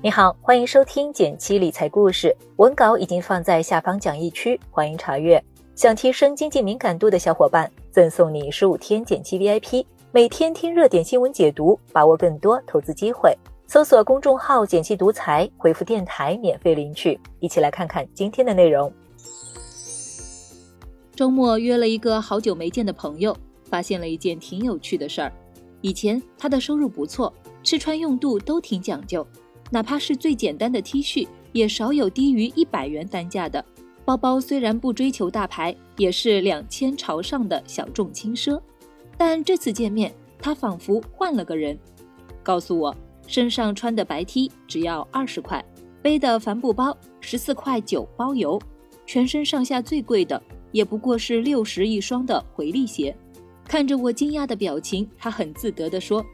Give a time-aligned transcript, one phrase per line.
[0.00, 5.42] 你好，欢迎收听减七理财故事，文稿已经放在下方讲义区，欢迎查阅。
[5.74, 13.36] 想提升经济敏感度的小伙伴，赠送你十五天减七 VIP，每天听热点新闻解读，把握更多投资机会。
[13.66, 17.18] 搜索公众号“减七独裁，回复“电台”免费领取。
[17.40, 18.92] 一起来看看今天的内容。
[21.12, 25.32] 周末约了一个好久没见的朋友，发现了一件挺有趣的事儿。
[25.80, 29.26] 以前他的收入不错，吃穿用度都挺讲究。
[29.70, 33.64] 哪怕是最简单的 T 恤，也少有低于一百元单价的。
[34.04, 38.58] 包包虽然不追求大牌，也是两千朝上的小众轻奢。
[39.18, 41.78] 但这次见面，他仿佛换了个人，
[42.42, 42.96] 告诉我
[43.26, 45.62] 身上穿的白 T 只要二十块，
[46.00, 48.58] 背的帆布包十四块九包邮，
[49.04, 53.14] 全身上下最贵的也不过是六十一双的回力鞋。
[53.66, 56.24] 看着我惊讶的表情，他很自得地说。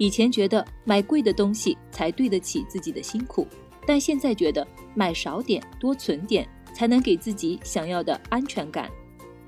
[0.00, 3.46] 以前觉得买贵的东西才对得起自己的辛苦，
[3.86, 8.90] 但现在觉得买少点多存点才能给自己想要的安全感。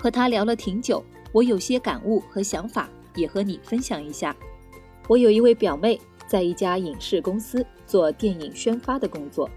[0.00, 4.34] 和他聊了挺久，我有些感悟和想法，也和你分享一下。
[5.06, 9.50] 我有一位表妹在一家影视公司做电影宣发的工作，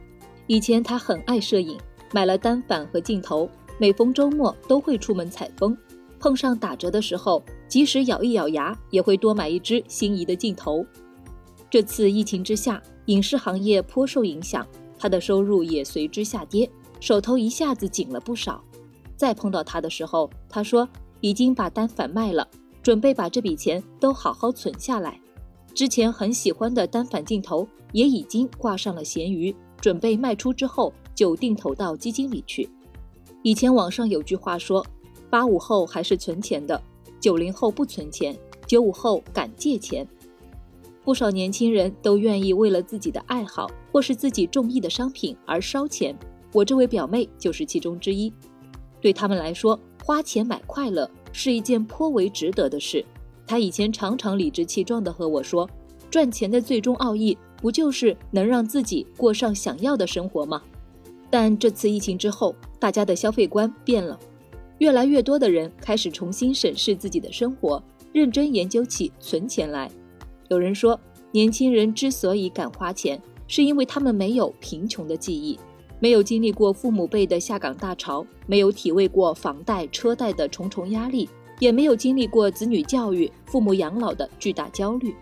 [0.45, 1.79] 以前她很爱摄影，
[2.11, 5.77] 买了单反和镜头，每逢周末都会出门采风，
[6.19, 7.41] 碰上打折的时候。
[7.71, 10.85] 即使咬一咬牙，也会多买一支心仪的镜头。
[11.69, 14.67] 这次疫情之下，影视行业颇受影响，
[14.99, 18.61] 他的收入也随之下跌，手头一下子紧了不少。
[19.15, 20.85] 再碰到他的时候，他说
[21.21, 22.45] 已经把单反卖了，
[22.83, 25.17] 准备把这笔钱都好好存下来。
[25.73, 32.69] 之前很喜欢的单反镜头也已经挂上了闲鱼，准备卖出之后就定投到基金里去。
[33.43, 34.85] 以前网上有句话说，
[35.29, 36.83] 八五后还是存钱的。
[37.21, 38.35] 九零后不存钱，
[38.67, 40.05] 九五后敢借钱。
[41.03, 46.15] 不少年轻人都愿意为了自己的爱好或是自己中意的商品而烧钱。
[46.51, 48.33] 我这位表妹就是其中之一。
[48.99, 53.05] 对他们来说，花钱买快乐是一件颇为值得的事。
[53.47, 55.69] 她以前常常理直气壮地和我说
[56.11, 60.61] ：“赚钱的最终奥义不就是能让自己过上想要的生活吗？”
[61.31, 64.19] 但这次疫情之后，大家的消费观变了。
[64.81, 67.81] 越来越多的人开始重新审视自己的生活，
[68.11, 69.87] 认真研究起存钱来。
[70.49, 70.99] 有人说，
[71.31, 75.59] 年轻人之所以敢花钱，是因为他们没有贫穷的记忆，
[75.99, 85.13] 没有经历过父母辈的下岗大潮，没有体味过房贷车贷的重重压力，也没有经历过子女教育、父母养老的巨大焦虑。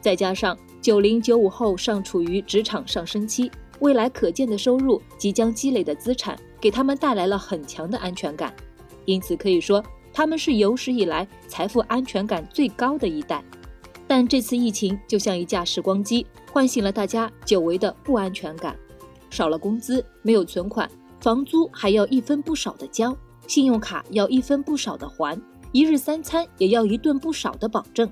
[0.00, 3.50] 再加上九零九五后尚处于职场上升期，
[3.80, 8.54] 未来可见的收入、即将积累的资产，给他们带来了很强的安全感。
[9.08, 9.82] 因此可以说，
[10.12, 13.42] 他们是有史以来财富安全感最高的一代。
[14.06, 18.76] 但这次疫情就像一架时光机，唤醒了大家久违的不安全感。
[19.30, 23.16] 少了工资，没有存款，房租还要一分不少的交，
[23.46, 25.40] 信用卡要一分不少的还，
[25.72, 28.10] 一日三餐也要一顿不少的保证。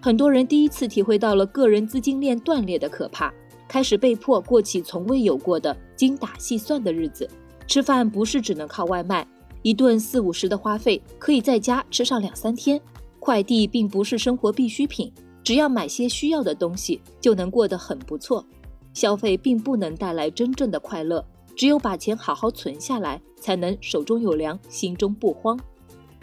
[0.00, 3.30] 很多人第一次体会到了个人资金链断裂的可怕，
[3.68, 7.28] 开始被迫过起从未有过的精打细算的日子。
[7.66, 9.26] 吃饭不是只能靠外卖。
[9.62, 12.80] 一顿四五十的花费可以在家吃上两三天，
[13.20, 15.12] 快递并不是生活必需品，
[15.44, 18.44] 只要买些需要的东西就能过得很不错。
[18.92, 21.24] 消费并不能带来真正的快乐，
[21.56, 25.58] 只有把钱好好存下来，才能手中有粮，心中不慌。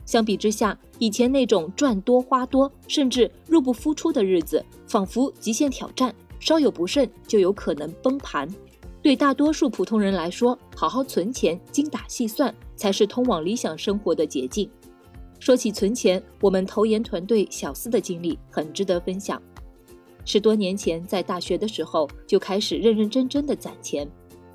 [0.06, 8.48] 相比之下，以前那种赚多花多，甚至入不敷出的日子，仿佛极限挑战，稍有不慎就有可能崩盘。
[9.02, 14.70] 对大多数普通人来说，好好存钱，精打细算，才是通往理想生活的捷径。
[15.40, 19.42] 说起存钱，我们投研团队小司的经历很值得分享。
[20.26, 24.06] 十多年前，在大学的时候就开始认认真真的攒钱。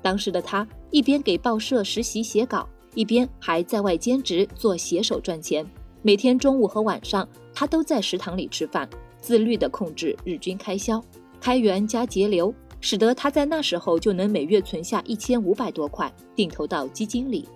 [0.01, 5.65] 当时的他一边给报社实习写稿，一边还在外兼职做写手赚钱。
[6.03, 8.87] 每天中午和晚上，他都在食堂里吃饭，
[9.19, 11.03] 自律地控制日均开销，
[11.41, 12.53] 开源加节流。
[12.85, 17.49] 使得他在那时候就能每月存下一千五百多块，定投到基金里。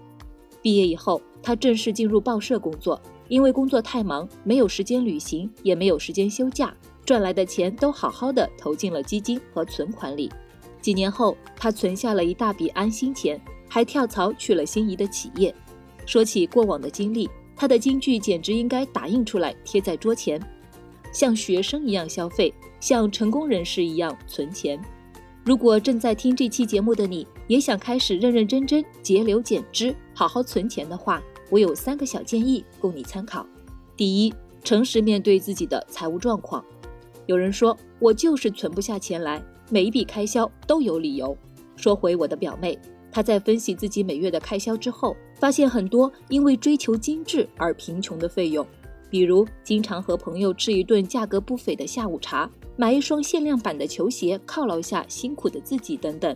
[0.60, 10.32] 毕业以后，他正式进入报社工作，因为工作太忙，没有时间旅行，也没有时间休假，赚来的钱都好好的投进了基金和存款里。
[10.82, 13.40] 几年后，他存下了一大笔安心钱，
[13.70, 15.54] 还跳槽去了心仪的企业。
[16.08, 20.42] 说起过往的经历，他的金句简直应该打印出来贴在桌前：
[21.14, 24.82] 像学生一样消费，像成功人士一样存钱。
[25.50, 31.20] 如果正在听这期节目的你，也想开始认认真真节流减支，好好存钱的话，
[31.50, 33.44] 我有三个小建议供你参考。
[33.98, 36.64] 第一，诚实面对自己的财务状况。
[37.26, 41.36] 有人说我就是存不下钱来，每一笔开销都有理由。
[41.76, 42.78] 说回我的表妹，
[43.12, 48.64] 她在分析自己每月的开销之后，发现很多因为追求精致而贫穷的费用，
[49.10, 52.48] 比如经常和朋友吃一顿价格不菲的下午茶，
[52.80, 56.34] 买一双限量版的球鞋犒劳下辛苦的自己等等。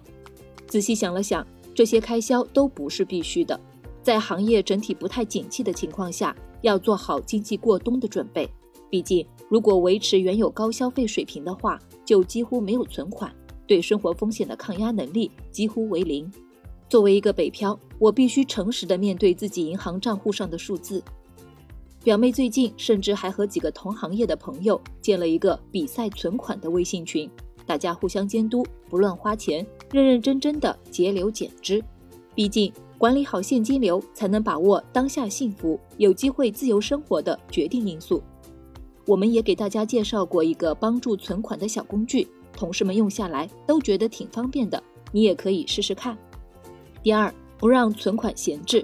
[0.68, 3.58] 仔细想了想，这些开销都不是必须的。
[4.02, 8.46] 在行业整体不太景气的情况下，要做好经济过冬的准备。
[8.90, 13.34] 毕竟，如果维持原有高消费水平的话，就几乎没有存款。
[13.66, 16.30] 对生活风险的抗压能力几乎为零。
[16.90, 21.02] 作为一个北漂，我必须诚实的面对自己银行账户上的数字。
[22.04, 27.30] 表妹最近甚至还和几个同行业的朋友建了一个比赛存款的微信群，
[27.66, 31.82] 大家互相监督，不乱花钱，认认真真的节流减脂。
[32.36, 38.22] 毕竟管理好现金流，才能把握当下幸福、有机会自由生活的决定因素。
[39.06, 42.28] 我们也给大家介绍过一个帮助存款的小工具。
[42.52, 44.82] 同事们用下来都觉得挺方便的，
[45.14, 46.18] 你也可以试试看。
[47.02, 48.84] 第二，不让存款闲置，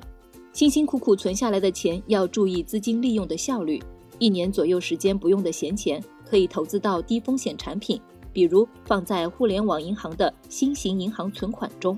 [0.51, 3.81] 辛辛苦苦存下来的钱要注意资金利用的效率。
[4.17, 8.01] 一年左右时间不用的闲钱，可以投资到低风险产品，
[8.33, 11.97] 比如放在互联网银行的新型银行存款中。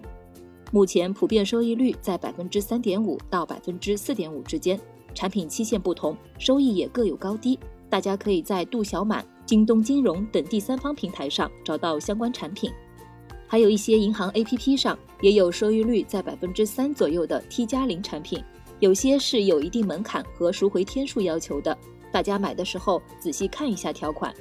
[0.71, 4.79] 目前普遍收益率在百分之三点五到百分之四点五之间，
[5.15, 7.57] 产品期限不同，收益也各有高低。
[7.89, 9.25] 大家可以在度小满。
[9.43, 12.71] 京东金融等第三方平台上找到相关产品，
[13.51, 18.41] 还有一些银行 APP 上也有收益率在百分之三左右的 T 加零产品，
[18.79, 21.77] 有些是有一定门槛和赎回天数要求的，
[22.13, 24.33] 大家买的时候仔细看一下条款。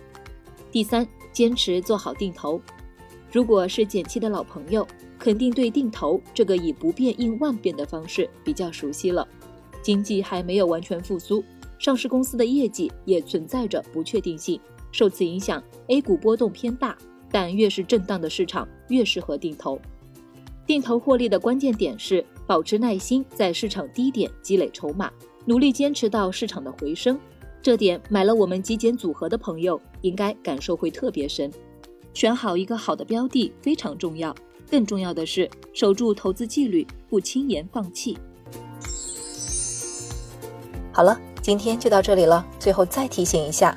[0.71, 2.61] 第三，坚持做好定投。
[3.33, 4.87] 如果是减期的老朋友，
[5.19, 9.27] 肯定对定投这个以不变应万变的方式比较熟悉了。
[9.83, 11.43] 经济还没有完全复苏，
[11.81, 14.61] 上市公司的业绩也存在着不确定性。
[14.93, 16.97] 受此影响，A 股波动偏大，
[17.31, 19.81] 但越是震荡的市场越适合定投。
[20.67, 25.11] 定投获利的关键点是保持耐心，在市场低点积累筹码，
[25.44, 27.19] 努力坚持到市场的回升。
[27.62, 31.50] 这点买了我们极简组合的朋友应该感受会特别深。
[32.15, 34.35] 选好一个好的标的非常重要，
[34.71, 38.17] 更重要的是守住投资纪律，不轻言放弃。
[40.93, 42.47] 好了，今天就到这里了。
[42.59, 43.76] 最后再提醒一下。